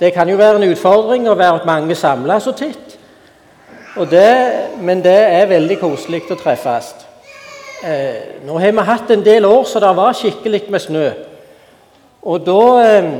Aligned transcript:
Det 0.00 0.12
kan 0.14 0.28
jo 0.28 0.36
være 0.38 0.60
en 0.60 0.70
utfordring 0.70 1.26
å 1.26 1.34
være 1.34 1.66
mange 1.66 1.94
samla 1.98 2.38
så 2.40 2.52
titt. 2.54 2.94
Det, 3.98 4.34
men 4.78 5.00
det 5.02 5.16
er 5.34 5.48
veldig 5.50 5.80
koselig 5.80 6.20
å 6.30 6.36
treffes. 6.38 6.92
Eh, 7.82 8.44
nå 8.46 8.60
har 8.62 8.74
vi 8.74 8.84
hatt 8.86 9.10
en 9.10 9.24
del 9.26 9.46
år 9.46 9.64
så 9.66 9.82
det 9.82 9.90
var 9.98 10.14
skikkelig 10.14 10.62
med 10.70 10.84
snø. 10.84 11.08
Og 12.22 12.46
da, 12.46 12.62
eh, 12.84 13.10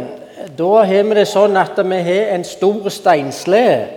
da 0.55 0.71
har 0.87 1.03
vi 1.03 1.19
det 1.19 1.27
sånn 1.27 1.59
at 1.59 1.83
vi 1.83 2.01
har 2.13 2.33
en 2.37 2.45
stor 2.45 2.89
steinslede. 2.95 3.89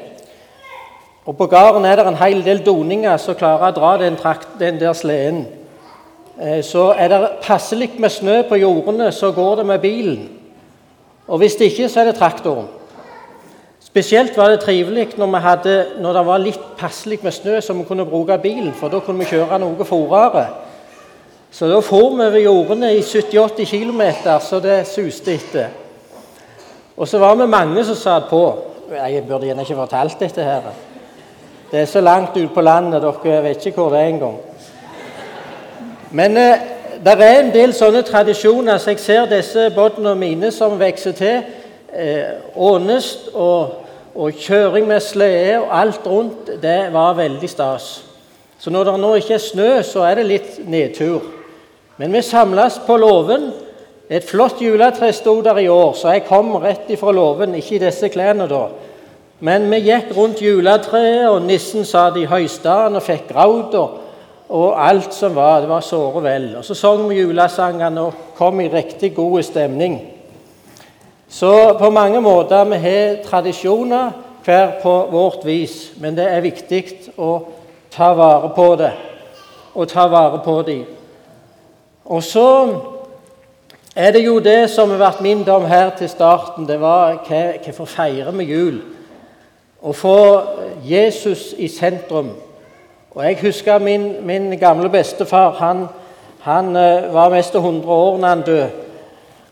Og 1.26 1.38
på 1.38 1.46
gården 1.54 1.86
er 1.86 1.96
det 1.96 2.08
en 2.08 2.18
hel 2.18 2.42
del 2.42 2.66
doninger 2.66 3.18
som 3.18 3.38
klarer 3.38 3.70
å 3.70 3.76
dra 3.78 3.98
den, 4.02 4.18
trakt, 4.18 4.58
den 4.60 4.80
der 4.80 4.94
sleden. 4.94 5.46
Eh, 6.42 6.64
så 6.66 6.96
er 6.98 7.14
det 7.14 7.30
passelig 7.46 7.92
med 8.00 8.10
snø 8.10 8.42
på 8.50 8.58
jordene, 8.58 9.12
så 9.12 9.32
går 9.32 9.56
det 9.56 9.66
med 9.66 9.82
bilen. 9.82 10.41
Og 11.32 11.40
hvis 11.40 11.56
det 11.56 11.72
ikke, 11.72 11.88
så 11.90 12.02
er 12.02 12.10
det 12.10 12.18
traktoren. 12.20 12.68
Spesielt 13.80 14.38
var 14.38 14.52
det 14.52 14.60
trivelig 14.60 15.08
når, 15.18 15.38
hadde, 15.40 15.76
når 16.04 16.14
det 16.14 16.24
var 16.28 16.44
litt 16.44 16.66
passelig 16.80 17.20
med 17.24 17.32
snø, 17.32 17.60
så 17.64 17.74
vi 17.76 17.86
kunne 17.88 18.06
bruke 18.06 18.38
bilen, 18.44 18.74
for 18.76 18.92
da 18.92 19.00
kunne 19.00 19.24
vi 19.24 19.30
kjøre 19.32 19.60
noe 19.60 19.88
fortere. 19.88 20.46
Så 21.52 21.68
da 21.68 21.80
for 21.84 22.16
vi 22.16 22.24
over 22.28 22.40
jordene 22.40 22.94
i 22.96 23.02
70-80 23.04 23.72
km, 23.72 24.02
så 24.44 24.60
det 24.64 24.78
suste 24.88 25.34
etter. 25.36 25.72
Og 26.98 27.08
så 27.08 27.20
var 27.20 27.36
vi 27.36 27.48
mange 27.48 27.84
som 27.88 27.96
satt 27.96 28.30
på. 28.30 28.44
Jeg 28.92 29.24
burde 29.28 29.48
gjerne 29.48 29.64
ikke 29.64 29.80
fortalt 29.80 30.20
dette 30.20 30.44
her. 30.44 30.72
Det 31.72 31.80
er 31.80 31.86
så 31.88 32.02
langt 32.04 32.36
ute 32.36 32.52
på 32.54 32.62
landet, 32.62 33.02
dere 33.02 33.44
vet 33.44 33.66
ikke 33.66 33.80
hvor 33.80 33.96
det 33.96 34.00
er 34.02 34.12
engang. 34.12 34.38
Men 36.12 36.38
eh, 36.38 36.71
det 37.02 37.14
er 37.26 37.40
en 37.40 37.50
del 37.50 37.72
sånne 37.74 38.04
tradisjoner, 38.06 38.78
så 38.78 38.92
jeg 38.94 39.00
ser 39.02 39.30
disse 39.30 39.72
båtene 39.74 40.14
mine 40.14 40.52
som 40.54 40.78
vokser 40.78 41.16
til. 41.18 41.40
Eh, 41.92 42.38
og, 42.56 43.72
og, 44.14 44.38
kjøring 44.38 44.86
med 44.88 45.02
slede 45.02 45.58
og 45.64 45.72
alt 45.80 46.06
rundt, 46.06 46.52
det 46.62 46.94
var 46.94 47.18
veldig 47.18 47.50
stas. 47.50 48.04
Så 48.60 48.70
når 48.70 48.84
det 48.92 49.00
nå 49.02 49.16
ikke 49.18 49.34
er 49.34 49.42
snø, 49.42 49.72
så 49.82 50.06
er 50.06 50.22
det 50.22 50.28
litt 50.30 50.60
nedtur. 50.70 51.26
Men 51.98 52.14
vi 52.14 52.22
samles 52.22 52.78
på 52.86 53.00
låven. 53.02 53.50
Et 54.12 54.24
flott 54.28 54.62
juletre 54.62 55.10
sto 55.16 55.40
der 55.42 55.58
i 55.58 55.68
år, 55.72 55.94
så 55.98 56.14
jeg 56.14 56.28
kom 56.28 56.54
rett 56.62 56.90
ifra 56.94 57.12
låven. 57.16 57.56
Ikke 57.58 57.80
i 57.80 57.84
disse 57.88 58.12
klærne, 58.14 58.46
da. 58.52 58.68
Men 59.42 59.66
vi 59.72 59.82
gikk 59.88 60.14
rundt 60.14 60.42
juletreet, 60.44 61.26
og 61.32 61.42
nissen 61.50 61.88
satt 61.88 62.20
i 62.22 62.28
høystaden 62.30 63.00
og 63.00 63.06
fikk 63.10 63.32
graut 63.32 63.74
og, 64.52 64.88
alt 64.88 65.14
som 65.14 65.36
var. 65.36 65.62
Det 65.62 65.70
var 65.70 65.82
såre 65.82 66.24
vel. 66.24 66.56
Og 66.60 66.66
Så 66.66 66.76
sang 66.76 67.08
vi 67.10 67.22
julesangene 67.22 68.02
og 68.02 68.14
kom 68.36 68.60
i 68.60 68.70
riktig 68.70 69.16
god 69.16 69.44
stemning. 69.44 70.02
Så 71.30 71.78
på 71.80 71.90
mange 71.90 72.22
måter 72.22 72.64
vi 72.64 72.78
har 72.84 73.24
tradisjoner 73.24 74.12
hver 74.44 74.72
på 74.84 75.08
vårt 75.12 75.46
vis, 75.46 75.94
men 75.98 76.16
det 76.18 76.26
er 76.28 76.42
viktig 76.42 76.84
å 77.18 77.38
ta 77.92 78.14
vare 78.14 78.50
på 78.56 78.76
det 78.76 78.92
og 79.74 79.88
ta 79.88 80.08
vare 80.12 80.42
på 80.44 80.62
dem. 80.68 80.86
Og 82.06 82.24
så 82.24 82.48
er 83.96 84.12
det 84.12 84.26
jo 84.26 84.40
det 84.40 84.70
som 84.70 84.90
har 84.90 85.00
vært 85.00 85.22
min 85.24 85.44
dom 85.48 85.66
her 85.66 85.94
til 85.96 86.10
starten. 86.10 86.68
Det 86.68 86.80
var 86.82 87.22
hvorfor 87.24 87.86
feirer 87.86 88.32
vi 88.36 88.50
jul? 88.52 88.82
Å 89.82 89.94
få 89.94 90.18
Jesus 90.84 91.54
i 91.58 91.68
sentrum. 91.72 92.34
Og 93.12 93.24
Jeg 93.24 93.38
husker 93.42 93.80
min, 93.80 94.26
min 94.26 94.60
gamle 94.60 94.90
bestefar. 94.90 95.52
Han, 95.52 95.86
han 96.40 96.68
uh, 96.68 97.14
var 97.14 97.30
mest 97.30 97.56
100 97.56 97.88
år 97.88 98.18
da 98.18 98.28
han 98.28 98.42
døde. 98.42 98.70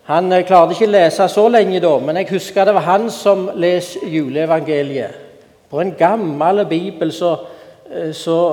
Han 0.04 0.32
uh, 0.32 0.44
klarte 0.48 0.78
ikke 0.78 0.88
å 0.88 0.94
lese 0.94 1.28
så 1.28 1.44
lenge 1.52 1.82
da, 1.84 1.92
men 2.00 2.22
jeg 2.22 2.30
husker 2.32 2.66
det 2.66 2.76
var 2.78 2.88
han 2.88 3.10
som 3.12 3.50
leste 3.60 4.08
juleevangeliet. 4.08 5.26
På 5.70 5.82
en 5.84 5.92
gammel 5.98 6.64
bibel 6.66 7.12
så, 7.14 7.36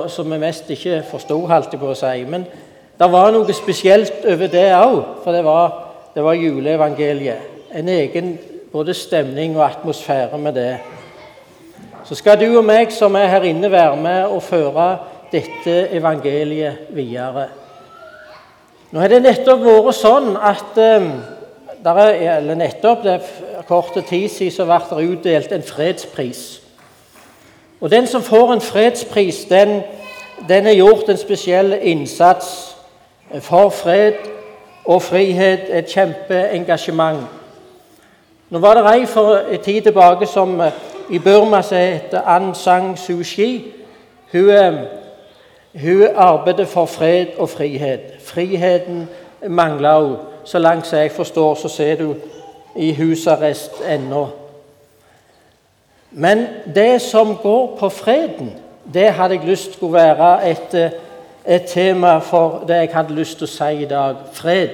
som 0.09 0.31
vi 0.31 0.37
mest 0.37 0.69
ikke 0.69 0.99
forsto, 1.07 1.39
holdt 1.49 1.71
jeg 1.73 1.81
på 1.81 1.89
å 1.89 1.95
si. 1.97 2.25
Men 2.29 2.43
det 2.99 3.07
var 3.09 3.31
noe 3.33 3.55
spesielt 3.55 4.25
over 4.25 4.51
det 4.51 4.67
òg, 4.75 4.99
for 5.23 5.33
det 5.33 5.41
var, 5.45 5.71
det 6.13 6.25
var 6.25 6.37
juleevangeliet. 6.37 7.55
En 7.73 7.89
egen 7.89 8.35
både 8.71 8.93
stemning 8.93 9.55
og 9.57 9.65
atmosfære 9.65 10.37
med 10.37 10.53
det 10.59 10.69
så 12.07 12.15
skal 12.15 12.39
du 12.39 12.45
og 12.55 12.63
meg 12.63 12.91
som 12.95 13.15
er 13.19 13.27
her 13.27 13.43
inne, 13.49 13.71
være 13.71 13.97
med 13.99 14.31
og 14.31 14.43
føre 14.43 14.85
dette 15.31 15.73
evangeliet 15.91 16.87
videre. 16.95 17.49
Nå 18.91 19.01
har 19.03 19.11
det 19.11 19.19
nettopp 19.25 19.65
vært 19.65 19.97
sånn 19.97 20.29
at 20.39 20.77
der 21.83 21.99
er, 21.99 22.37
eller 22.37 22.55
nettopp 22.55 23.03
det 23.03 23.17
er 23.17 23.67
kort 23.67 23.97
tid 24.07 24.29
siden 24.31 24.55
så 24.55 24.69
ble 24.69 24.79
det 24.87 25.09
utdelt 25.11 25.51
en 25.51 25.67
fredspris. 25.67 26.45
Og 27.81 27.91
Den 27.91 28.07
som 28.07 28.23
får 28.23 28.53
en 28.53 28.63
fredspris, 28.63 29.43
den, 29.51 29.81
den 30.47 30.65
har 30.65 30.79
gjort 30.79 31.09
en 31.09 31.19
spesiell 31.19 31.75
innsats 31.81 32.75
for 33.43 33.69
fred 33.69 34.15
og 34.85 35.01
frihet, 35.03 35.67
et 35.69 35.91
kjempeengasjement. 35.91 37.27
Nå 38.49 38.59
var 38.63 38.79
det 38.79 38.87
ei 38.95 39.05
for 39.05 39.43
en 39.43 39.59
tid 39.59 39.81
tilbake 39.81 40.25
som 40.31 40.55
i 41.09 41.19
Burma 41.19 41.61
som 41.61 41.77
heter 41.77 42.21
An 42.27 42.55
Sang 42.55 42.97
Suu 42.97 43.23
Kyi. 43.23 43.73
Hun, 44.31 44.77
hun 45.81 46.07
arbeider 46.15 46.65
for 46.65 46.85
fred 46.85 47.27
og 47.37 47.49
frihet. 47.49 47.99
Friheten 48.25 49.09
mangler 49.47 49.99
hun. 49.99 50.17
Så 50.43 50.59
langt 50.59 50.87
som 50.87 50.99
jeg 50.99 51.11
forstår, 51.11 51.55
så 51.55 51.67
ser 51.67 51.95
du 51.95 52.15
i 52.75 52.93
husarrest 52.93 53.71
ennå. 53.89 54.27
Men 56.11 56.47
det 56.75 57.01
som 57.01 57.35
går 57.35 57.77
på 57.79 57.89
freden, 57.89 58.53
det 58.93 59.13
hadde 59.13 59.35
jeg 59.35 59.45
lyst 59.45 59.71
til 59.71 59.87
å 59.87 59.91
være 59.91 60.49
et, 60.49 60.73
eh, 60.73 60.91
et 61.45 61.63
tema 61.67 62.17
for 62.19 62.63
det 62.67 62.75
jeg 62.75 62.89
hadde 62.93 63.13
lyst 63.13 63.37
til 63.37 63.47
å 63.47 63.51
si 63.51 63.83
i 63.83 63.85
dag 63.85 64.15
fred. 64.33 64.69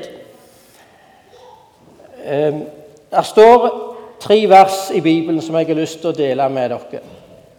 Der 3.11 3.22
står 3.22 3.92
tre 4.23 4.50
vers 4.50 4.91
i 4.94 5.01
Bibelen 5.01 5.41
som 5.41 5.56
jeg 5.59 5.67
har 5.67 5.75
lyst 5.75 6.00
til 6.00 6.13
å 6.13 6.16
dele 6.16 6.47
med 6.50 6.72
dere. 6.72 7.01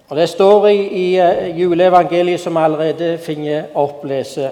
Og 0.08 0.16
Det 0.16 0.28
står 0.28 0.68
i, 0.68 0.78
i 0.96 1.06
uh, 1.20 1.58
juleevangeliet 1.58 2.40
som 2.40 2.56
allerede 2.56 3.18
finner 3.18 3.72
opplese. 3.74 4.50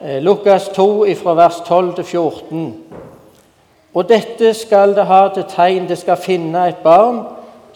Uh, 0.00 0.16
Lukas 0.24 0.68
2 0.72 1.04
fra 1.20 1.34
vers 1.36 1.60
12 1.66 1.94
til 1.94 2.04
14. 2.04 2.74
Og 3.94 4.08
dette 4.08 4.54
skal 4.54 4.94
det 4.96 5.04
ha 5.04 5.26
til 5.34 5.44
tegn, 5.50 5.88
det 5.88 5.98
skal 5.98 6.20
finne 6.20 6.68
et 6.68 6.80
barn 6.84 7.24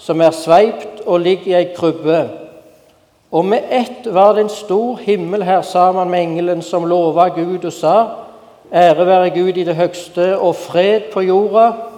som 0.01 0.21
er 0.21 0.33
sveipt 0.33 1.03
og 1.07 1.21
ligger 1.21 1.53
i 1.53 1.59
ei 1.59 1.73
krybbe. 1.77 2.21
Og 3.35 3.45
med 3.45 3.67
ett 3.71 4.07
var 4.15 4.35
det 4.35 4.45
en 4.45 4.53
stor 4.53 5.01
himmel 5.03 5.43
her 5.43 5.63
sammen 5.63 6.11
med 6.11 6.23
engelen 6.23 6.63
som 6.63 6.87
lova 6.87 7.29
Gud 7.35 7.65
og 7.65 7.73
sa:" 7.73 8.05
Ære 8.73 9.07
være 9.07 9.31
Gud 9.31 9.57
i 9.57 9.65
det 9.65 9.75
høgste 9.77 10.39
og 10.39 10.57
fred 10.57 11.01
på 11.13 11.21
jorda 11.21 11.94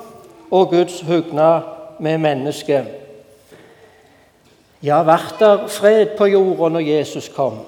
og 0.51 0.71
Guds 0.71 1.01
hugna 1.01 1.61
med 1.99 2.19
mennesket. 2.19 2.87
Ja, 4.83 5.01
ble 5.03 5.19
der 5.39 5.67
fred 5.73 6.17
på 6.19 6.29
jorda 6.29 6.69
når 6.69 6.85
Jesus 6.85 7.29
kom? 7.33 7.59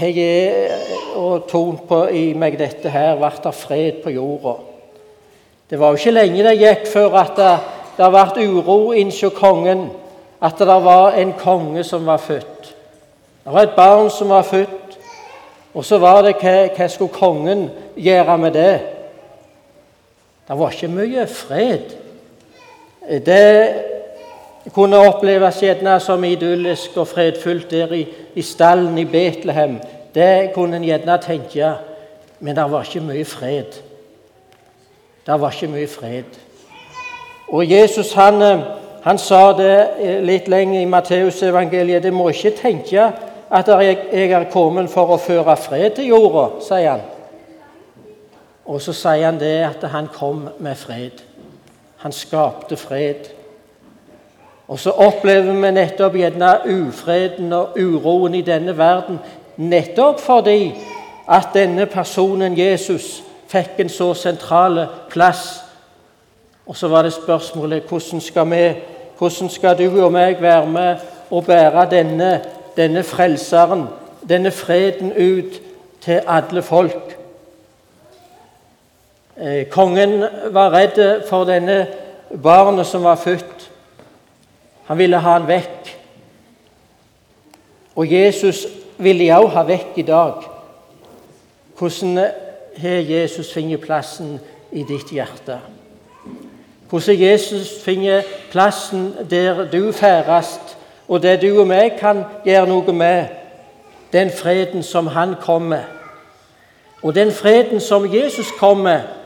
Jeg 0.00 0.18
er 0.18 0.72
og 1.16 1.46
tont 1.48 1.84
på 1.88 2.02
i 2.12 2.32
meg 2.36 2.58
dette 2.60 2.90
her 2.92 3.16
ble 3.20 3.30
der 3.44 3.54
fred 3.54 4.02
på 4.04 4.10
jorda. 4.10 4.56
Det 5.70 5.78
var 5.78 5.92
jo 5.92 6.00
ikke 6.00 6.16
lenge 6.16 6.44
det 6.44 6.58
gikk 6.58 6.86
før 6.88 7.20
at 7.20 7.36
det, 7.36 7.54
det 7.98 8.10
ble 8.14 8.48
uro 8.48 8.78
innså 8.96 9.30
kongen 9.36 9.88
at 10.40 10.58
det 10.58 10.66
var 10.66 11.16
en 11.18 11.32
konge 11.38 11.84
som 11.84 12.06
var 12.06 12.20
født. 12.22 12.74
Det 13.44 13.52
var 13.52 13.62
et 13.62 13.76
barn 13.76 14.10
som 14.10 14.28
var 14.28 14.42
født, 14.42 14.98
og 15.74 15.84
så 15.84 15.98
var 15.98 16.22
det 16.22 16.36
hva, 16.40 16.68
hva 16.76 16.88
skulle 16.88 17.12
kongen 17.12 17.68
gjøre 17.96 18.38
med 18.38 18.52
det? 18.56 18.97
Det 20.48 20.58
var 20.58 20.70
ikke 20.70 20.88
mye 20.88 21.26
fred. 21.26 21.90
Det 23.26 23.74
kunne 24.72 24.96
oppleves 24.96 25.60
gjerne 25.60 25.98
som 26.00 26.24
idyllisk 26.24 26.96
og 26.96 27.08
fredfullt 27.08 27.70
der 27.70 27.92
i, 27.92 28.06
i 28.34 28.42
stallen 28.42 28.98
i 28.98 29.04
Betlehem. 29.04 29.76
Det 30.14 30.50
kunne 30.54 30.76
en 30.76 30.84
gjerne 30.84 31.18
tenke, 31.20 31.72
men 32.40 32.56
det 32.56 32.64
var 32.70 32.88
ikke 32.88 33.04
mye 33.04 33.24
fred. 33.24 33.76
Det 35.26 35.40
var 35.40 35.52
ikke 35.52 35.72
mye 35.72 35.86
fred. 35.86 36.40
Og 37.48 37.70
Jesus 37.70 38.12
han, 38.12 38.40
han 39.04 39.18
sa 39.18 39.52
det 39.52 40.22
litt 40.24 40.48
lenger 40.48 40.80
i 40.80 40.88
Matteusevangeliet. 40.88 42.02
Det 42.02 42.12
må 42.12 42.28
ikke 42.32 42.56
tenke 42.56 43.10
at 43.50 43.68
jeg 43.68 44.32
er 44.32 44.50
kommet 44.52 44.88
for 44.92 45.12
å 45.12 45.20
føre 45.20 45.56
fred 45.60 45.90
til 45.96 46.12
jorda, 46.14 46.48
sier 46.64 46.90
han. 46.90 47.06
Og 48.68 48.82
så 48.84 48.92
sier 48.92 49.24
han 49.24 49.40
det 49.40 49.56
at 49.64 49.88
han 49.90 50.10
kom 50.12 50.48
med 50.60 50.76
fred. 50.76 51.22
Han 52.04 52.12
skapte 52.12 52.76
fred. 52.76 53.30
Og 54.68 54.78
så 54.78 54.92
opplever 54.92 55.54
vi 55.56 55.70
nettopp 55.72 56.16
gjerne 56.20 56.52
ufreden 56.68 57.52
og 57.56 57.78
uroen 57.80 58.34
i 58.36 58.44
denne 58.44 58.76
verden 58.76 59.18
nettopp 59.58 60.20
fordi 60.20 60.74
at 61.28 61.48
denne 61.54 61.86
personen, 61.86 62.58
Jesus, 62.58 63.22
fikk 63.48 63.80
en 63.80 63.88
så 63.88 64.12
sentral 64.14 64.86
plass. 65.10 65.62
Og 66.66 66.76
så 66.76 66.88
var 66.88 67.02
det 67.02 67.12
spørsmålet 67.12 67.88
hvordan 67.88 68.20
skal, 68.20 68.50
vi, 68.50 68.62
hvordan 69.18 69.50
skal 69.50 69.78
du 69.78 70.02
og 70.04 70.12
meg 70.12 70.42
være 70.42 70.66
med 70.66 70.96
og 71.30 71.44
bære 71.44 71.88
denne, 71.90 72.40
denne 72.76 73.02
frelseren, 73.02 73.86
denne 74.28 74.50
freden, 74.50 75.12
ut 75.12 75.60
til 76.00 76.20
alle 76.26 76.62
folk. 76.62 77.17
Eh, 79.40 79.68
kongen 79.70 80.24
var 80.50 80.72
redd 80.74 81.22
for 81.28 81.44
denne 81.46 81.86
barnet 82.42 82.86
som 82.86 83.04
var 83.06 83.14
født. 83.14 83.68
Han 84.88 84.98
ville 84.98 85.18
ha 85.22 85.32
han 85.36 85.46
vekk. 85.46 85.90
Og 87.94 88.12
Jesus 88.12 88.64
ville 88.98 89.28
jeg 89.28 89.38
òg 89.38 89.52
ha 89.54 89.62
vekk 89.62 89.98
i 90.02 90.02
dag. 90.02 90.42
Hvordan 91.78 92.18
har 92.76 93.04
Jesus 93.06 93.52
funnet 93.54 93.80
plassen 93.80 94.40
i 94.72 94.82
ditt 94.82 95.12
hjerte? 95.14 95.60
Hvordan 96.90 97.16
har 97.16 97.26
Jesus 97.30 97.76
funnet 97.84 98.24
plassen 98.50 99.12
der 99.30 99.70
du 99.70 99.92
ferdes, 99.92 100.58
og 101.08 101.22
det 101.22 101.42
du 101.42 101.60
og 101.60 101.68
meg 101.70 101.94
kan 102.00 102.24
gjøre 102.44 102.66
noe 102.66 102.92
med? 102.92 103.30
Den 104.12 104.34
freden 104.34 104.82
som 104.82 105.06
han 105.06 105.36
kom 105.40 105.70
med. 105.70 105.84
Og 107.02 107.14
den 107.14 107.30
freden 107.32 107.80
som 107.80 108.08
Jesus 108.14 108.50
kom 108.58 108.82
med, 108.82 109.17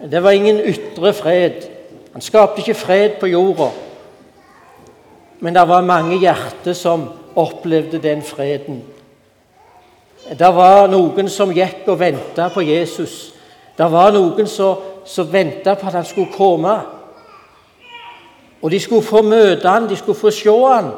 det 0.00 0.22
var 0.22 0.30
ingen 0.30 0.60
ytre 0.60 1.12
fred. 1.12 1.68
Han 2.12 2.22
skapte 2.22 2.60
ikke 2.60 2.74
fred 2.74 3.10
på 3.20 3.26
jorda. 3.26 3.68
Men 5.40 5.54
det 5.54 5.68
var 5.68 5.80
mange 5.84 6.18
hjerter 6.18 6.72
som 6.72 7.08
opplevde 7.36 7.98
den 7.98 8.22
freden. 8.22 8.82
Det 10.38 10.54
var 10.54 10.88
noen 10.88 11.28
som 11.28 11.52
gikk 11.52 11.88
og 11.88 12.00
venta 12.00 12.48
på 12.52 12.64
Jesus. 12.64 13.34
Det 13.76 13.86
var 13.92 14.12
noen 14.12 14.48
som, 14.48 14.80
som 15.06 15.32
venta 15.32 15.74
på 15.74 15.86
at 15.86 16.00
han 16.00 16.04
skulle 16.04 16.32
komme. 16.32 16.74
Og 18.62 18.70
de 18.70 18.80
skulle 18.80 19.02
få 19.02 19.22
møte 19.22 19.68
han, 19.68 19.88
de 19.88 19.96
skulle 19.96 20.18
få 20.18 20.30
se 20.30 20.50
han. 20.50 20.90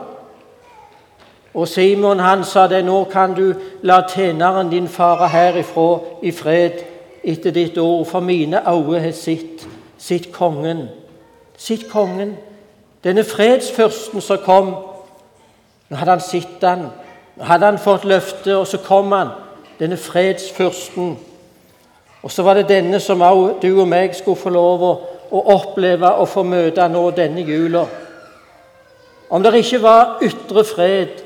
Og 1.55 1.69
Simon 1.69 2.21
han 2.21 2.45
sa 2.45 2.67
det, 2.67 2.85
nå 2.85 3.05
kan 3.13 3.35
du 3.35 3.53
la 3.83 4.01
tjeneren 4.09 4.71
din 4.71 4.89
fare 4.89 5.29
herifra 5.29 6.01
i 6.23 6.33
fred 6.33 6.92
etter 7.25 7.51
ditt 7.51 7.79
ord, 7.79 8.07
for 8.07 8.21
mine 8.21 8.61
øyne 8.69 9.01
har 9.01 9.13
sett, 9.13 9.69
sett 9.99 10.33
kongen. 10.33 10.89
Sitt 11.57 11.91
kongen. 11.91 12.37
Denne 13.05 13.25
fredsfyrsten 13.25 14.21
som 14.21 14.39
kom. 14.45 14.75
Nå 15.89 15.97
hadde 15.97 16.11
han 16.11 16.21
sett 16.21 16.63
han. 16.63 16.87
Nå 17.37 17.45
hadde 17.45 17.67
han 17.67 17.79
fått 17.79 18.05
løfte, 18.05 18.57
og 18.57 18.67
så 18.67 18.79
kom 18.79 19.13
han. 19.13 19.35
Denne 19.79 19.97
fredsfyrsten. 19.97 21.17
Og 22.23 22.31
så 22.31 22.43
var 22.43 22.55
det 22.55 22.69
denne 22.69 23.01
som 23.01 23.23
også 23.23 23.59
du 23.63 23.81
og 23.81 23.89
meg 23.89 24.15
skulle 24.15 24.39
få 24.39 24.51
lov 24.55 24.87
å, 24.87 24.93
oppleve 25.33 26.11
og 26.21 26.29
få 26.29 26.43
møte 26.45 26.85
nå 26.93 27.07
denne 27.17 27.41
jula. 27.41 27.87
Om 29.31 29.43
det 29.43 29.55
ikke 29.63 29.79
var 29.83 30.19
ytre 30.23 30.65
fred, 30.65 31.23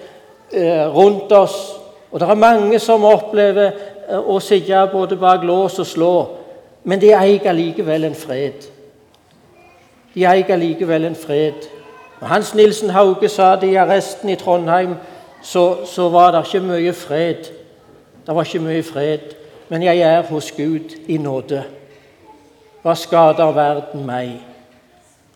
Eh, 0.51 0.97
rundt 0.97 1.33
oss. 1.33 1.75
Og 2.11 2.21
det 2.21 2.29
er 2.29 2.35
mange 2.35 2.79
som 2.79 3.05
opplever 3.05 3.71
å 4.09 4.39
sitte 4.41 4.87
både 4.93 5.17
bak 5.17 5.45
lås 5.45 5.79
og 5.83 5.87
slå, 5.87 6.15
men 6.85 7.01
de 7.03 7.13
eier 7.15 7.53
likevel 7.53 8.05
en 8.07 8.15
fred. 8.15 8.69
De 10.15 10.25
eier 10.25 10.57
likevel 10.57 11.05
en 11.05 11.19
fred. 11.19 11.67
Når 12.21 12.29
Hans 12.29 12.55
Nilsen 12.55 12.91
Hauge 12.91 13.29
sa 13.29 13.57
det 13.57 13.73
i 13.73 13.77
arresten 13.81 14.31
i 14.31 14.37
Trondheim, 14.41 14.95
så, 15.43 15.85
så 15.85 16.09
var 16.09 16.33
det 16.33 16.47
ikke 16.47 16.65
mye 16.65 16.93
fred. 16.93 17.51
Det 18.27 18.35
var 18.35 18.47
ikke 18.47 18.65
mye 18.65 18.83
fred. 18.83 19.35
Men 19.69 19.83
jeg 19.83 19.99
er 19.99 20.23
hos 20.23 20.53
Gud 20.57 20.95
i 21.09 21.19
nåde. 21.19 21.65
Hva 22.83 22.95
skader 22.95 23.53
verden 23.55 24.07
meg? 24.07 24.37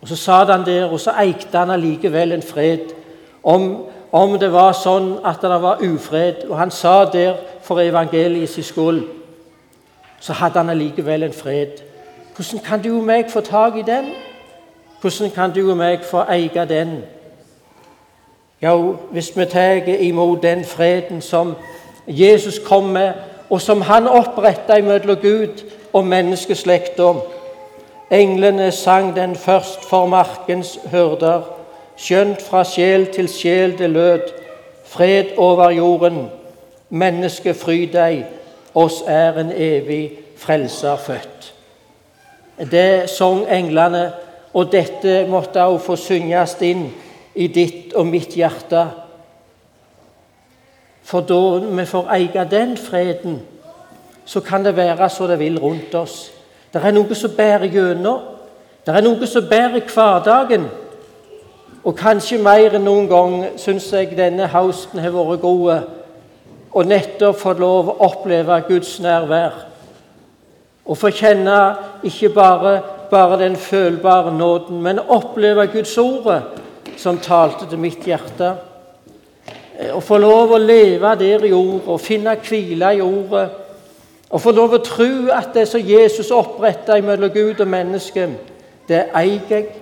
Og 0.00 0.08
Så 0.08 0.16
sa 0.16 0.44
han 0.44 0.64
der, 0.64 0.86
og 0.86 1.00
så 1.00 1.12
eikte 1.18 1.58
han 1.58 1.70
allikevel 1.70 2.32
en 2.32 2.42
fred 2.42 2.94
om 3.42 3.86
om 4.12 4.38
det 4.38 4.50
var 4.52 4.72
sånn 4.74 5.18
at 5.24 5.42
det 5.42 5.60
var 5.62 5.82
ufred. 5.82 6.44
Og 6.48 6.58
han 6.58 6.70
sa 6.70 7.04
der 7.04 7.36
for 7.62 7.80
evangeliet 7.80 8.50
sin 8.50 8.66
skyld, 8.66 9.04
så 10.20 10.32
hadde 10.32 10.58
han 10.58 10.70
allikevel 10.70 11.22
en 11.22 11.32
fred. 11.32 11.80
Hvordan 12.36 12.64
kan 12.64 12.82
du 12.82 12.96
og 12.98 13.04
meg 13.04 13.30
få 13.30 13.40
tak 13.40 13.76
i 13.76 13.86
den? 13.86 14.12
Hvordan 15.00 15.30
kan 15.30 15.54
du 15.54 15.70
og 15.70 15.76
meg 15.76 16.04
få 16.04 16.24
eie 16.28 16.66
den? 16.68 17.02
Jo, 18.62 18.96
hvis 19.10 19.32
vi 19.36 19.44
tar 19.44 19.88
imot 19.88 20.42
den 20.42 20.64
freden 20.64 21.20
som 21.20 21.54
Jesus 22.06 22.58
kom 22.58 22.84
med, 22.84 23.12
og 23.50 23.60
som 23.60 23.80
han 23.82 24.08
oppretta 24.08 24.82
mellom 24.82 25.16
Gud 25.16 25.64
og 25.92 26.06
menneskeslekta. 26.06 27.12
Englene 28.10 28.72
sang 28.72 29.16
den 29.16 29.36
først 29.36 29.84
for 29.84 30.06
markens 30.06 30.78
hyrder 30.90 31.59
skjønt 32.00 32.42
fra 32.42 32.64
sjel 32.64 33.08
til 33.12 33.28
sjel 33.28 33.76
det 33.78 33.90
lød, 33.90 34.32
fred 34.88 35.36
over 35.36 35.70
jorden, 35.70 36.24
menneske 36.88 37.54
fry 37.54 37.84
deg, 37.92 38.24
oss 38.74 39.02
er 39.06 39.38
en 39.40 39.52
evig 39.52 40.18
frelser 40.40 40.96
født. 40.96 41.52
Det 42.70 43.10
sang 43.10 43.44
englene, 43.50 44.10
og 44.52 44.72
dette 44.72 45.24
måtte 45.30 45.62
også 45.62 45.84
få 45.84 45.96
synges 45.96 46.56
inn 46.66 46.88
i 47.38 47.46
ditt 47.46 47.94
og 47.94 48.08
mitt 48.10 48.34
hjerte. 48.34 48.82
For 51.06 51.22
da 51.26 51.38
vi 51.70 51.86
får 51.86 52.10
eie 52.16 52.44
den 52.50 52.76
freden, 52.78 53.40
så 54.24 54.40
kan 54.40 54.64
det 54.64 54.76
være 54.76 55.08
så 55.10 55.26
det 55.26 55.38
vil 55.38 55.58
rundt 55.58 55.94
oss. 55.94 56.30
Det 56.72 56.82
er 56.84 56.94
noe 56.94 57.14
som 57.18 57.32
bærer 57.34 57.70
gjennom. 57.70 58.20
Det 58.86 58.94
er 58.94 59.02
noe 59.02 59.26
som 59.26 59.46
bærer 59.50 59.82
hverdagen. 59.86 60.68
Og 61.84 61.96
kanskje 61.96 62.36
mer 62.44 62.74
enn 62.76 62.84
noen 62.84 63.06
gang 63.08 63.34
syns 63.60 63.86
jeg 63.94 64.12
denne 64.16 64.50
høsten 64.52 65.00
har 65.00 65.14
vært 65.14 65.40
god. 65.40 65.86
Og 66.76 66.86
nettopp 66.86 67.38
fått 67.40 67.60
lov 67.62 67.88
å 67.88 67.98
oppleve 68.10 68.58
Guds 68.68 68.98
nærvær. 69.00 69.54
Og 70.84 70.98
få 70.98 71.10
kjenne 71.14 71.56
ikke 72.04 72.28
bare, 72.34 72.74
bare 73.10 73.38
den 73.40 73.56
følbare 73.56 74.32
nåden, 74.34 74.82
men 74.82 75.00
oppleve 75.00 75.66
Guds 75.72 75.96
ord 75.98 76.28
som 77.00 77.18
talte 77.18 77.68
til 77.70 77.80
mitt 77.80 78.04
hjerte. 78.04 78.52
Å 79.94 80.00
få 80.04 80.18
lov 80.20 80.52
å 80.52 80.60
leve 80.60 81.14
der 81.16 81.46
i 81.48 81.54
ordet 81.56 81.88
og 81.88 82.02
finne 82.04 82.36
hvile 82.44 82.92
i 82.98 83.00
ordet. 83.00 83.46
Og 84.30 84.42
få 84.42 84.52
lov 84.52 84.76
å 84.76 84.82
tro 84.84 85.30
at 85.32 85.54
det 85.56 85.64
som 85.66 85.80
Jesus 85.80 86.28
oppretta 86.30 86.98
mellom 87.02 87.32
Gud 87.32 87.62
og 87.64 87.72
mennesket, 87.72 88.36
det 88.86 89.06
eier 89.16 89.48
jeg. 89.48 89.72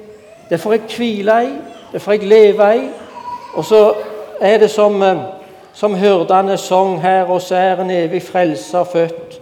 Det 0.49 0.61
får 0.61 0.77
jeg 0.77 0.87
hvile 0.95 1.41
i. 1.45 1.51
Det 1.93 2.03
får 2.03 2.13
jeg 2.13 2.29
leve 2.29 2.77
i. 2.77 2.89
Og 3.55 3.65
så 3.65 3.95
er 4.41 4.59
det 4.59 4.71
som, 4.71 5.03
eh, 5.03 5.17
som 5.75 5.95
hyrdene 5.95 6.57
sang 6.57 7.01
her, 7.01 7.25
og 7.25 7.43
så 7.43 7.55
er 7.55 7.81
en 7.81 7.91
evig 7.91 8.23
frelser 8.23 8.85
født. 8.85 9.41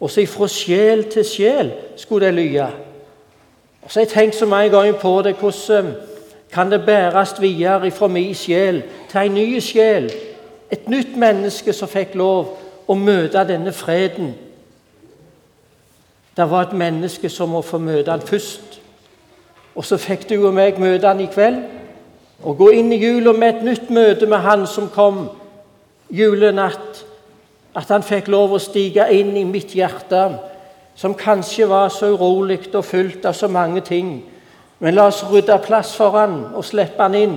Og 0.00 0.10
så 0.10 0.20
ifra 0.20 0.48
sjel 0.48 1.04
til 1.04 1.24
sjel 1.24 1.72
skulle 1.96 2.26
det 2.26 2.34
lye. 2.34 2.66
Og 3.82 3.90
så 3.90 4.00
har 4.00 4.04
jeg 4.04 4.08
tenkt 4.08 4.36
så 4.36 4.46
mange 4.46 4.70
ganger 4.70 4.92
på 4.92 5.22
det, 5.22 5.34
hvordan 5.36 5.86
eh, 5.86 5.92
kan 6.52 6.72
det 6.72 6.86
bæres 6.86 7.40
videre 7.40 7.90
fra 7.90 8.06
min 8.08 8.34
sjel 8.34 8.82
til 9.08 9.20
en 9.20 9.34
ny 9.34 9.60
sjel? 9.60 10.12
Et 10.70 10.88
nytt 10.88 11.16
menneske 11.16 11.72
som 11.72 11.88
fikk 11.88 12.14
lov 12.14 12.56
å 12.88 12.94
møte 12.94 13.44
denne 13.48 13.72
freden. 13.72 14.34
Det 16.36 16.50
var 16.50 16.62
et 16.62 16.72
menneske 16.72 17.28
som 17.28 17.48
må 17.48 17.62
få 17.62 17.78
møte 17.78 18.10
han 18.10 18.20
først. 18.20 18.80
Og 19.74 19.84
så 19.84 19.96
fikk 19.96 20.28
du 20.28 20.46
og 20.46 20.54
meg 20.54 20.80
møte 20.80 21.08
han 21.08 21.20
i 21.20 21.28
kveld. 21.32 21.62
Og 22.44 22.58
gå 22.58 22.70
inn 22.76 22.92
i 22.92 23.00
jula 23.00 23.32
med 23.32 23.54
et 23.54 23.64
nytt 23.64 23.90
møte 23.90 24.26
med 24.26 24.38
Han 24.44 24.66
som 24.66 24.88
kom 24.92 25.28
julenatt. 26.12 27.04
At 27.76 27.88
han 27.92 28.04
fikk 28.04 28.28
lov 28.32 28.54
å 28.56 28.60
stige 28.62 29.04
inn 29.12 29.34
i 29.36 29.44
mitt 29.44 29.74
hjerte, 29.76 30.38
som 30.96 31.14
kanskje 31.14 31.68
var 31.68 31.90
så 31.92 32.08
urolig 32.14 32.62
og 32.72 32.84
fullt 32.84 33.26
av 33.28 33.36
så 33.36 33.48
mange 33.52 33.82
ting. 33.84 34.22
Men 34.80 34.96
la 34.96 35.08
oss 35.10 35.24
rydde 35.28 35.58
plass 35.64 35.92
for 35.96 36.16
han 36.16 36.38
og 36.56 36.64
slippe 36.64 37.02
han 37.02 37.14
inn. 37.14 37.36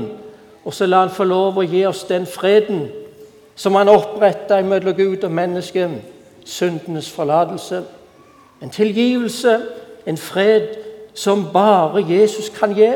Og 0.64 0.74
så 0.74 0.88
la 0.88 1.04
han 1.04 1.12
få 1.12 1.28
lov 1.28 1.60
å 1.60 1.68
gi 1.68 1.86
oss 1.88 2.06
den 2.08 2.28
freden 2.28 2.88
som 3.60 3.76
han 3.76 3.92
oppretta 3.92 4.62
mellom 4.64 4.96
Gud 4.96 5.24
og 5.28 5.32
menneske. 5.32 5.90
Syndenes 6.46 7.10
forlatelse. 7.12 7.84
En 8.64 8.72
tilgivelse, 8.72 9.60
en 10.06 10.18
fred 10.18 10.76
som 11.14 11.48
bare 11.54 12.04
Jesus 12.08 12.50
kan 12.56 12.76
gi 12.76 12.94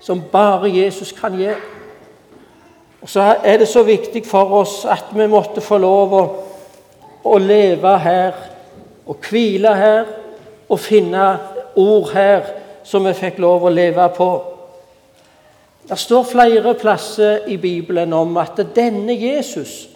som 0.00 0.22
bare 0.32 0.70
Jesus 0.70 1.12
kan 1.12 1.38
gi. 1.38 1.50
Og 3.02 3.08
Så 3.08 3.20
er 3.44 3.56
det 3.56 3.68
så 3.68 3.82
viktig 3.82 4.26
for 4.26 4.52
oss 4.60 4.84
at 4.84 5.04
vi 5.14 5.26
måtte 5.26 5.60
få 5.60 5.78
lov 5.78 6.14
å, 6.14 6.22
å 7.24 7.38
leve 7.38 7.98
her 7.98 8.32
og 9.06 9.16
hvile 9.30 9.74
her 9.74 10.04
og 10.68 10.80
finne 10.80 11.26
ord 11.76 12.10
her 12.14 12.48
som 12.84 13.06
vi 13.06 13.14
fikk 13.14 13.38
lov 13.38 13.66
å 13.66 13.70
leve 13.70 14.08
på. 14.16 14.30
Det 15.88 15.98
står 15.98 16.24
flere 16.26 16.74
plasser 16.74 17.46
i 17.46 17.56
Bibelen 17.56 18.12
om 18.12 18.36
at 18.42 18.58
denne 18.74 19.14
Jesus, 19.14 19.88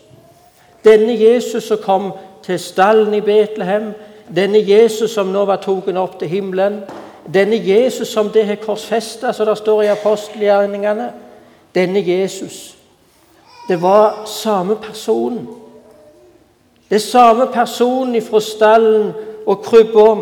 denne 0.84 1.16
Jesus 1.18 1.66
som 1.66 1.82
kom 1.82 2.12
til 2.46 2.58
stallen 2.62 3.14
i 3.14 3.20
Betlehem, 3.20 3.90
denne 4.34 4.62
Jesus 4.62 5.10
som 5.14 5.32
nå 5.32 5.44
var 5.50 5.58
tatt 5.64 5.88
opp 5.98 6.18
til 6.20 6.30
himmelen, 6.30 6.84
Denne 7.34 7.56
Jesus 7.56 8.08
som 8.08 8.28
det 8.28 8.46
har 8.46 8.54
korsfesta, 8.54 9.32
som 9.32 9.46
det 9.46 9.58
står 9.58 9.82
i 9.82 9.92
apostelgjerningene, 9.92 11.12
denne 11.74 12.02
Jesus, 12.06 12.76
det 13.68 13.82
var 13.82 14.24
samme 14.26 14.76
person. 14.76 15.48
Det 16.88 16.96
er 16.96 17.00
samme 17.00 17.46
person 17.52 18.22
fra 18.22 18.40
stallen 18.40 19.12
og 19.46 19.62
krybba 19.62 20.16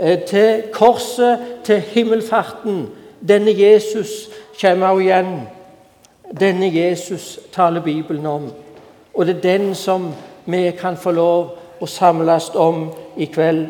eh, 0.00 0.18
til 0.18 0.62
korset, 0.72 1.38
til 1.64 1.80
himmelfarten. 1.80 2.88
Denne 3.28 3.52
Jesus 3.60 4.08
kommer 4.60 4.86
også 4.86 5.00
igjen. 5.00 5.40
Denne 6.40 6.70
Jesus 6.74 7.40
taler 7.52 7.80
Bibelen 7.80 8.26
om. 8.26 8.52
Og 9.14 9.26
det 9.26 9.36
er 9.36 9.40
den 9.40 9.74
som 9.74 10.14
vi 10.46 10.70
kan 10.70 10.96
få 10.96 11.10
lov 11.10 11.50
å 11.80 11.86
samles 11.86 12.50
om 12.54 12.88
i 13.16 13.24
kveld. 13.24 13.66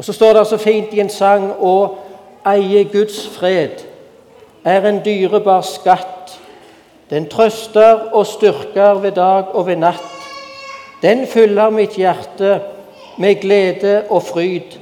Og 0.00 0.04
Så 0.04 0.12
står 0.12 0.32
det 0.32 0.46
så 0.46 0.56
fint 0.56 0.94
i 0.96 1.00
en 1.00 1.10
sang 1.12 1.50
å 1.60 1.74
eie 2.48 2.86
Guds 2.88 3.18
fred 3.34 3.82
er 4.64 4.86
en 4.88 5.02
dyrebar 5.04 5.60
skatt. 5.60 6.38
Den 7.10 7.26
trøster 7.28 8.06
og 8.16 8.24
styrker 8.26 9.02
ved 9.02 9.12
dag 9.18 9.52
og 9.52 9.66
ved 9.66 9.76
natt. 9.76 10.06
Den 11.02 11.26
fyller 11.28 11.68
mitt 11.68 11.98
hjerte 12.00 12.62
med 13.20 13.42
glede 13.42 14.06
og 14.08 14.22
fryd. 14.22 14.78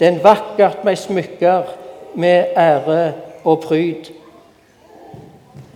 Den 0.00 0.22
vakkert 0.24 0.86
meg 0.88 0.96
smykker 0.96 1.68
med 2.16 2.56
ære 2.56 3.12
og 3.44 3.60
pryd. 3.60 4.08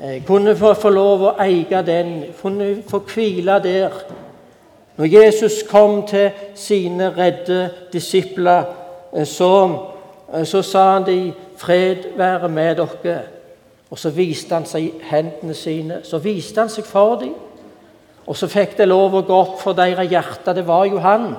Jeg 0.01 0.25
kunne 0.25 0.57
få 0.57 0.89
lov 0.89 1.29
å 1.35 1.37
eie 1.45 1.85
den, 1.85 2.31
kunne 2.41 2.79
få 2.89 3.05
hvile 3.13 3.61
der. 3.61 3.93
Når 4.97 5.13
Jesus 5.13 5.61
kom 5.69 6.07
til 6.09 6.31
sine 6.57 7.13
redde 7.13 7.71
disipler, 7.93 8.86
så, 9.25 9.79
så 10.45 10.63
sa 10.63 10.99
de 11.07 11.33
'Fred 11.57 12.17
være 12.17 12.49
med 12.49 12.77
dere'. 12.77 13.19
Og 13.91 13.99
så 13.99 14.11
viste 14.11 14.55
han 14.55 14.67
seg 14.67 14.93
hendene 15.11 15.55
sine. 15.55 16.01
Så 16.03 16.19
viste 16.19 16.61
han 16.61 16.69
seg 16.69 16.85
for 16.85 17.15
dem. 17.21 17.35
Og 18.27 18.37
så 18.37 18.49
fikk 18.51 18.75
det 18.79 18.89
lov 18.89 19.15
å 19.15 19.23
gå 19.23 19.35
opp 19.35 19.61
for 19.63 19.73
deres 19.73 20.11
hjerter. 20.11 20.53
Det 20.53 20.67
var 20.67 20.85
jo 20.91 20.99
han. 20.99 21.37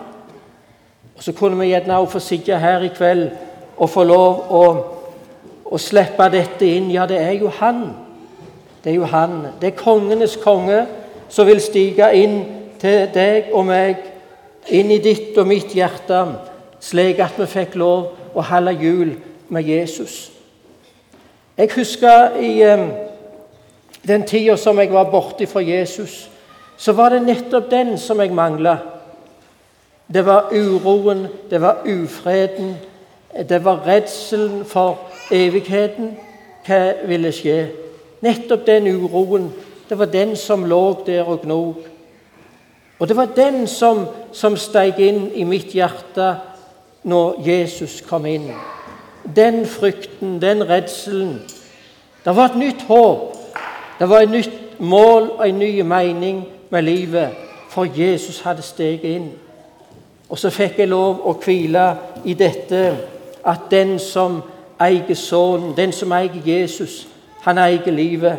Og 1.17 1.23
så 1.23 1.33
kunne 1.33 1.59
vi 1.59 1.73
gjerne 1.73 1.97
også 1.97 2.11
få 2.11 2.19
sitte 2.19 2.59
her 2.59 2.85
i 2.85 2.93
kveld 2.95 3.29
og 3.77 3.89
få 3.89 4.03
lov 4.03 4.51
å, 4.53 4.63
å 5.65 5.77
slippe 5.77 6.29
dette 6.31 6.65
inn. 6.65 6.91
Ja, 6.93 7.05
det 7.05 7.19
er 7.19 7.35
jo 7.41 7.51
han. 7.59 7.89
Det 8.83 8.93
er 8.93 8.95
jo 8.95 9.09
han. 9.11 9.41
Det 9.59 9.73
er 9.73 9.79
kongenes 9.83 10.37
konge 10.39 10.85
som 11.29 11.47
vil 11.49 11.59
stige 11.61 12.07
inn 12.15 12.37
til 12.79 13.09
deg 13.13 13.51
og 13.51 13.65
meg, 13.67 13.99
inn 14.71 14.91
i 14.93 15.01
ditt 15.03 15.35
og 15.37 15.49
mitt 15.49 15.73
hjerte, 15.75 16.21
slik 16.79 17.19
at 17.19 17.37
vi 17.37 17.45
fikk 17.49 17.75
lov 17.75 18.33
å 18.35 18.43
holde 18.45 18.73
jul 18.81 19.13
med 19.49 19.63
Jesus. 19.63 20.31
Jeg 21.57 21.71
husker 21.75 22.35
i 22.37 22.53
den 24.07 24.25
tida 24.27 24.57
som 24.57 24.79
jeg 24.79 24.91
var 24.93 25.09
borte 25.11 25.47
fra 25.47 25.63
Jesus, 25.65 26.29
så 26.77 26.93
var 26.93 27.09
det 27.09 27.23
nettopp 27.25 27.71
den 27.71 27.97
som 27.97 28.21
jeg 28.21 28.33
mangla. 28.33 28.77
Det 30.07 30.25
var 30.25 30.53
uroen, 30.53 31.27
det 31.49 31.61
var 31.61 31.81
ufreden, 31.85 32.75
det 33.49 33.63
var 33.65 33.83
redselen 33.87 34.65
for 34.65 34.99
evigheten. 35.31 36.13
Hva 36.67 36.93
ville 37.07 37.31
skje? 37.31 37.67
Nettopp 38.21 38.65
den 38.67 38.87
uroen, 38.87 39.49
det 39.89 39.97
var 39.99 40.11
den 40.11 40.35
som 40.35 40.65
lå 40.65 41.03
der 41.05 41.27
og 41.27 41.41
gnog. 41.41 41.75
Og 42.99 43.07
det 43.07 43.17
var 43.17 43.33
den 43.35 43.67
som, 43.67 44.05
som 44.31 44.57
steg 44.57 44.99
inn 44.99 45.27
i 45.33 45.43
mitt 45.43 45.73
hjerte 45.75 46.35
når 47.07 47.39
Jesus 47.47 48.01
kom 48.03 48.25
inn 48.27 48.51
den 49.35 49.65
frykten, 49.65 50.41
den 50.41 50.69
redselen. 50.69 51.41
Det 52.25 52.35
var 52.35 52.45
et 52.45 52.55
nytt 52.55 52.81
håp. 52.81 53.35
Det 53.99 54.09
var 54.09 54.19
et 54.19 54.31
nytt 54.31 54.79
mål 54.79 55.29
og 55.29 55.49
en 55.49 55.59
ny 55.59 55.81
mening 55.81 56.45
med 56.69 56.81
livet, 56.81 57.29
for 57.69 57.87
Jesus 57.97 58.41
hadde 58.41 58.61
steget 58.61 59.03
inn. 59.03 59.31
Og 60.29 60.39
så 60.39 60.49
fikk 60.49 60.79
jeg 60.79 60.87
lov 60.87 61.23
å 61.23 61.33
hvile 61.43 61.87
i 62.25 62.33
dette 62.33 62.81
at 63.47 63.69
den 63.71 63.99
som 63.99 64.41
eier 64.79 65.15
Sønnen, 65.15 65.73
den 65.77 65.91
som 65.91 66.11
eier 66.11 66.41
Jesus, 66.45 67.07
han 67.41 67.57
eier 67.57 67.91
livet. 67.91 68.37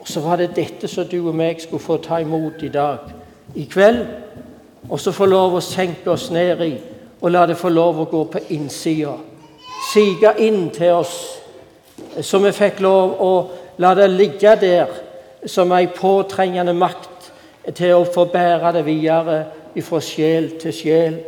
Og 0.00 0.08
så 0.08 0.20
var 0.20 0.36
det 0.36 0.56
dette 0.56 0.88
som 0.88 1.06
du 1.06 1.28
og 1.28 1.34
meg 1.34 1.60
skulle 1.62 1.82
få 1.82 1.96
ta 1.96 2.18
imot 2.18 2.62
i 2.62 2.68
dag, 2.68 2.98
i 3.54 3.64
kveld. 3.64 4.06
Og 4.88 5.00
så 5.00 5.12
få 5.12 5.26
lov 5.26 5.54
å 5.54 5.60
senke 5.60 6.10
oss 6.10 6.30
ned 6.30 6.60
i 6.66 6.74
og 7.20 7.30
la 7.30 7.46
det 7.46 7.56
få 7.56 7.68
lov 7.72 8.02
å 8.02 8.10
gå 8.10 8.24
på 8.30 8.44
innsida 8.56 9.16
sige 9.92 10.32
inn 10.38 10.70
til 10.70 10.92
oss, 11.00 11.16
så 12.20 12.40
vi 12.42 12.52
fikk 12.54 12.80
lov 12.84 13.20
å 13.22 13.32
la 13.82 13.92
det 13.96 14.08
ligge 14.12 14.56
der 14.60 14.92
som 15.46 15.72
ei 15.76 15.88
påtrengende 15.92 16.74
makt 16.76 17.30
til 17.76 17.96
å 17.96 18.06
få 18.08 18.26
bære 18.32 18.72
det 18.76 18.84
videre 18.86 19.38
fra 19.84 20.00
sjel 20.00 20.54
til 20.60 20.72
sjel. 20.74 21.18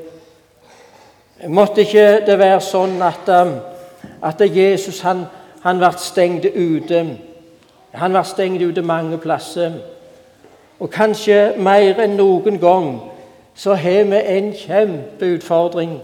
Måtte 1.52 1.84
ikke 1.84 2.24
det 2.26 2.38
være 2.40 2.60
sånn 2.64 2.96
at, 3.04 3.28
um, 3.28 3.58
at 4.24 4.40
Jesus 4.40 5.02
han, 5.04 5.26
han 5.62 5.78
ble 5.78 5.90
stengt 6.00 6.48
ute. 6.48 7.02
Han 7.94 8.16
ble 8.16 8.24
stengt 8.26 8.64
ute 8.64 8.82
mange 8.82 9.20
plasser. 9.22 9.76
Og 10.80 10.90
kanskje 10.90 11.58
mer 11.62 12.00
enn 12.02 12.16
noen 12.18 12.58
gang 12.62 12.88
så 13.58 13.74
har 13.74 14.06
vi 14.06 14.20
en 14.38 14.52
kjempeutfordring 14.54 15.98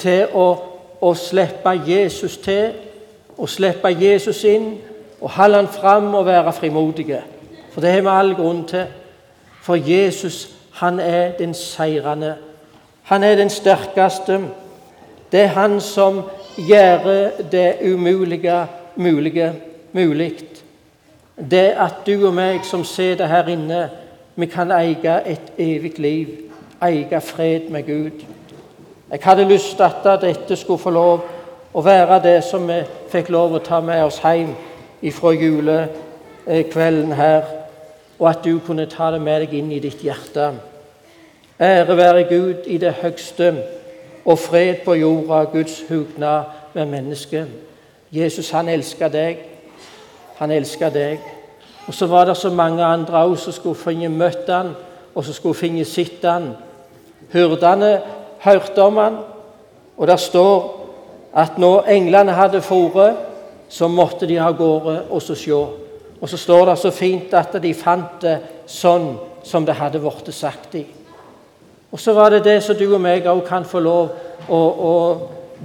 til 0.00 0.32
å 0.32 0.46
å 1.00 1.14
slippe 1.14 1.74
Jesus 1.86 2.38
til, 2.42 2.72
å 3.36 3.46
slippe 3.48 3.92
Jesus 3.92 4.42
inn 4.48 4.70
og 5.20 5.32
holde 5.36 5.62
han 5.62 5.72
fram 5.72 6.14
og 6.14 6.26
være 6.28 6.54
frimodige. 6.56 7.20
For 7.72 7.84
det 7.84 7.92
har 7.92 8.04
vi 8.04 8.12
all 8.12 8.34
grunn 8.36 8.64
til. 8.68 8.86
For 9.62 9.76
Jesus, 9.76 10.46
han 10.80 11.00
er 11.00 11.36
den 11.38 11.54
seirende. 11.54 12.36
Han 13.10 13.24
er 13.24 13.36
den 13.36 13.50
sterkeste. 13.50 14.40
Det 15.32 15.42
er 15.46 15.54
han 15.56 15.80
som 15.80 16.22
gjør 16.56 17.42
det 17.52 17.68
umulige 17.82 18.66
mulige 18.96 19.52
mulig. 19.92 20.32
Det 21.36 21.74
at 21.76 22.06
du 22.06 22.26
og 22.26 22.34
meg 22.34 22.64
som 22.64 22.84
sitter 22.84 23.28
her 23.28 23.48
inne, 23.52 23.88
vi 24.36 24.46
kan 24.48 24.72
eie 24.72 25.20
et 25.26 25.52
evig 25.58 25.98
liv, 25.98 26.45
eie 26.82 27.20
fred 27.20 27.70
med 27.70 27.86
Gud. 27.86 28.24
Jeg 29.10 29.20
hadde 29.22 29.44
lyst 29.44 29.76
til 29.76 29.82
at 29.82 30.20
dette 30.20 30.56
skulle 30.56 30.82
få 30.82 30.90
lov 30.90 31.20
å 31.74 31.82
være 31.84 32.18
det 32.24 32.38
som 32.44 32.66
vi 32.68 32.80
fikk 33.12 33.28
lov 33.30 33.54
å 33.54 33.62
ta 33.64 33.80
med 33.80 34.04
oss 34.04 34.18
hjem 34.24 34.54
fra 35.12 35.32
julekvelden 35.36 37.12
her, 37.12 37.44
og 38.18 38.28
at 38.30 38.44
du 38.44 38.58
kunne 38.58 38.88
ta 38.90 39.10
det 39.12 39.20
med 39.20 39.44
deg 39.44 39.54
inn 39.58 39.70
i 39.72 39.80
ditt 39.80 40.02
hjerte. 40.02 40.50
Ære 41.60 41.96
være 41.96 42.24
Gud 42.28 42.66
i 42.66 42.78
det 42.78 42.94
høgste, 43.02 43.54
og 44.24 44.38
fred 44.38 44.82
på 44.84 44.96
jorda, 44.98 45.44
Guds 45.52 45.82
hugnad 45.88 46.44
med 46.74 46.86
mennesket. 46.86 47.46
Jesus, 48.10 48.50
han 48.50 48.68
elsker 48.68 49.08
deg. 49.08 49.38
Han 50.36 50.50
elsker 50.50 50.90
deg. 50.90 51.20
Og 51.86 51.94
så 51.94 52.06
var 52.06 52.24
det 52.24 52.36
så 52.36 52.50
mange 52.50 52.84
andre 52.84 53.22
òg 53.24 53.36
som 53.38 53.54
skulle 53.54 53.78
finne 53.78 54.08
møtt 54.10 54.48
han, 54.50 54.74
og 55.16 55.24
så 55.24 55.32
skulle 55.32 55.56
finne 55.56 55.84
sett 55.88 56.24
han. 56.28 56.50
Hyrdene 57.32 57.94
hørte 58.44 58.82
om 58.84 59.00
han, 59.00 59.16
og 59.96 60.06
der 60.06 60.20
står 60.20 60.58
at 61.36 61.56
når 61.58 61.88
englene 61.92 62.36
hadde 62.36 62.60
fôret, 62.64 63.16
så 63.68 63.88
måtte 63.88 64.28
de 64.28 64.36
ha 64.38 64.52
gårde 64.52 65.06
og 65.10 65.22
så 65.22 65.34
se. 65.34 65.56
Og 66.20 66.28
så 66.28 66.36
står 66.36 66.66
det 66.66 66.78
så 66.78 66.90
fint 66.90 67.34
at 67.34 67.56
de 67.62 67.72
fant 67.74 68.20
det 68.22 68.36
sånn 68.66 69.16
som 69.44 69.64
det 69.66 69.76
hadde 69.76 70.00
blitt 70.00 70.30
sagt 70.34 70.76
i. 70.78 70.84
Og 71.92 72.00
så 72.00 72.12
var 72.12 72.30
det 72.30 72.44
det 72.44 72.60
som 72.64 72.76
du 72.76 72.86
og 72.88 73.00
meg 73.00 73.26
òg 73.28 73.44
kan 73.46 73.64
få 73.64 73.80
lov 73.80 74.12
å, 74.48 74.60
å 74.60 74.94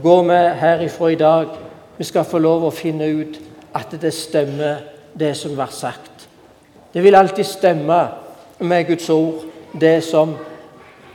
gå 0.02 0.18
med 0.24 0.56
herifra 0.60 1.12
i 1.12 1.20
dag. 1.20 1.54
Vi 1.98 2.08
skal 2.08 2.28
få 2.28 2.40
lov 2.40 2.66
å 2.68 2.74
finne 2.74 3.08
ut 3.08 3.40
at 3.76 3.94
det 4.02 4.14
stemmer, 4.16 4.84
det 5.14 5.34
som 5.38 5.56
var 5.58 5.72
sagt. 5.76 6.28
Det 6.94 7.04
vil 7.04 7.16
alltid 7.16 7.46
stemme 7.48 8.02
med 8.62 8.88
Guds 8.88 9.10
ord, 9.10 9.44
det 9.82 10.04
som 10.04 10.36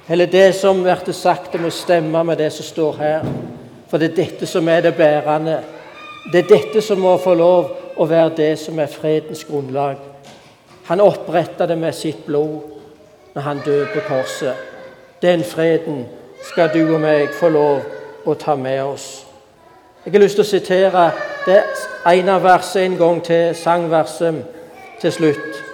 eller 0.09 0.26
det 0.26 0.53
som 0.55 0.83
blir 0.83 1.12
sagt, 1.12 1.53
det 1.53 1.61
må 1.61 1.71
stemme 1.71 2.25
med 2.25 2.38
det 2.38 2.53
som 2.53 2.65
står 2.65 2.97
her. 3.00 3.25
For 3.91 3.99
det 3.99 4.12
er 4.12 4.21
dette 4.23 4.47
som 4.47 4.69
er 4.69 4.81
det 4.81 4.95
bærende. 4.95 5.59
Det 6.33 6.45
er 6.45 6.49
dette 6.50 6.83
som 6.83 7.00
må 7.03 7.17
få 7.19 7.35
lov 7.35 7.73
å 7.97 8.07
være 8.07 8.37
det 8.37 8.53
som 8.59 8.79
er 8.79 8.91
fredens 8.91 9.45
grunnlag. 9.45 9.99
Han 10.87 11.03
oppretta 11.03 11.67
det 11.67 11.79
med 11.79 11.95
sitt 11.95 12.23
blod 12.26 12.62
når 13.35 13.43
han 13.43 13.62
døde 13.65 13.88
på 13.95 14.07
korset. 14.07 14.55
Den 15.23 15.43
freden 15.45 16.05
skal 16.47 16.71
du 16.75 16.85
og 16.85 17.00
meg 17.03 17.35
få 17.35 17.50
lov 17.50 17.83
å 18.26 18.35
ta 18.35 18.55
med 18.55 18.83
oss. 18.85 19.25
Jeg 20.05 20.12
har 20.12 20.23
lyst 20.23 20.38
til 20.38 20.47
å 20.47 20.50
sitere 20.55 21.09
det 21.47 21.62
ene 22.07 22.38
verset 22.43 22.85
en 22.85 22.99
gang 22.99 23.23
til, 23.26 23.55
sangverset 23.59 24.45
til 25.03 25.12
slutt. 25.12 25.65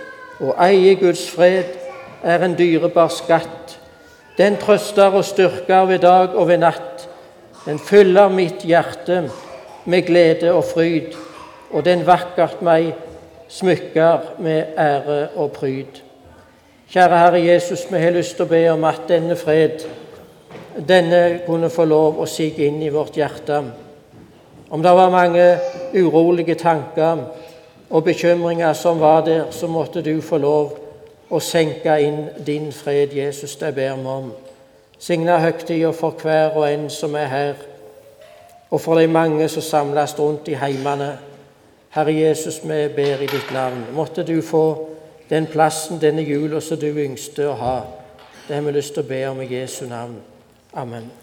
Å 0.43 0.57
eie 0.67 0.97
Guds 0.99 1.29
fred 1.31 1.79
er 2.23 2.43
en 2.43 2.59
dyrebar 2.59 3.11
skatt 3.15 3.63
den 4.39 4.57
trøster 4.57 5.13
og 5.13 5.25
styrker 5.25 5.85
ved 5.87 5.99
dag 5.99 6.35
og 6.35 6.49
ved 6.49 6.63
natt. 6.63 7.09
Den 7.67 7.79
fyller 7.79 8.33
mitt 8.33 8.65
hjerte 8.65 9.27
med 9.85 10.07
glede 10.07 10.53
og 10.53 10.65
fryd, 10.65 11.13
og 11.71 11.85
den 11.85 12.07
vakkert 12.07 12.63
meg 12.65 12.95
smykker 13.53 14.41
med 14.41 14.79
ære 14.81 15.19
og 15.37 15.53
pryd. 15.53 16.01
Kjære 16.93 17.19
Herre 17.19 17.45
Jesus, 17.45 17.85
vi 17.91 18.01
har 18.01 18.17
lyst 18.17 18.37
til 18.37 18.47
å 18.47 18.53
be 18.53 18.63
om 18.73 18.85
at 18.89 19.05
denne 19.09 19.37
fred, 19.37 19.85
denne 20.77 21.23
kunne 21.47 21.71
få 21.73 21.85
lov 21.85 22.21
å 22.21 22.29
sige 22.29 22.65
inn 22.67 22.81
i 22.83 22.93
vårt 22.93 23.17
hjerte. 23.21 23.63
Om 24.73 24.83
det 24.83 24.97
var 24.97 25.13
mange 25.13 25.47
urolige 25.93 26.57
tanker 26.57 27.27
og 27.93 28.05
bekymringer 28.05 28.73
som 28.73 29.01
var 29.01 29.25
der, 29.25 29.51
så 29.51 29.67
måtte 29.67 30.03
du 30.03 30.21
få 30.21 30.39
lov 30.41 30.79
å 31.29 31.41
senke 31.41 31.99
inn 32.01 32.23
din 32.47 32.71
fred, 32.73 33.13
Jesus, 33.13 33.57
det 33.61 33.75
ber 33.77 33.99
vi 34.01 34.09
om. 34.09 34.31
Signa 34.99 35.37
høgtida 35.43 35.93
for 35.93 36.17
hver 36.17 36.57
og 36.57 36.65
en 36.71 36.89
som 36.91 37.15
er 37.21 37.29
her, 37.29 37.55
og 38.71 38.81
for 38.81 38.97
de 38.97 39.07
mange 39.07 39.49
som 39.53 39.63
samles 39.63 40.17
rundt 40.19 40.49
i 40.49 40.57
heimene. 40.57 41.19
Herre 41.93 42.15
Jesus, 42.17 42.63
vi 42.65 42.87
ber 42.97 43.21
i 43.21 43.29
ditt 43.29 43.53
navn. 43.53 43.85
Måtte 43.93 44.25
du 44.25 44.39
få 44.41 44.67
den 45.29 45.47
plassen 45.47 46.01
denne 46.01 46.25
jula 46.25 46.61
som 46.61 46.81
du 46.81 46.89
yngste 46.89 47.51
å 47.51 47.59
ha. 47.61 47.81
Det 48.49 48.57
har 48.57 48.65
vi 48.65 48.73
lyst 48.73 48.97
til 48.97 49.05
å 49.05 49.11
be 49.11 49.27
om 49.29 49.43
i 49.45 49.51
Jesu 49.53 49.85
navn. 49.91 50.17
Amen. 50.73 51.22